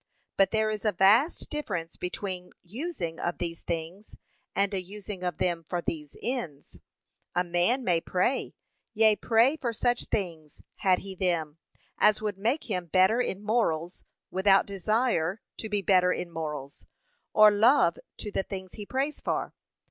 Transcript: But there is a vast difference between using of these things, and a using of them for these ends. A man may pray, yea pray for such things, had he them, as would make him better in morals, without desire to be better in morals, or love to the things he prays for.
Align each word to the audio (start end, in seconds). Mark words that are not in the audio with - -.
But 0.35 0.49
there 0.49 0.71
is 0.71 0.83
a 0.83 0.91
vast 0.91 1.51
difference 1.51 1.95
between 1.95 2.53
using 2.63 3.19
of 3.19 3.37
these 3.37 3.61
things, 3.61 4.15
and 4.55 4.73
a 4.73 4.81
using 4.81 5.21
of 5.21 5.37
them 5.37 5.63
for 5.63 5.79
these 5.79 6.17
ends. 6.23 6.79
A 7.35 7.43
man 7.43 7.83
may 7.83 8.01
pray, 8.01 8.55
yea 8.95 9.15
pray 9.15 9.57
for 9.57 9.71
such 9.73 10.05
things, 10.05 10.63
had 10.77 10.97
he 11.05 11.13
them, 11.13 11.59
as 11.99 12.19
would 12.19 12.39
make 12.39 12.63
him 12.63 12.87
better 12.87 13.21
in 13.21 13.43
morals, 13.43 14.03
without 14.31 14.65
desire 14.65 15.39
to 15.57 15.69
be 15.69 15.83
better 15.83 16.11
in 16.11 16.31
morals, 16.31 16.87
or 17.31 17.51
love 17.51 17.99
to 18.17 18.31
the 18.31 18.41
things 18.41 18.73
he 18.73 18.87
prays 18.87 19.19
for. 19.21 19.53